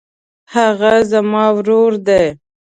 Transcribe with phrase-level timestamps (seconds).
[0.53, 2.25] هغه زما ورور دی.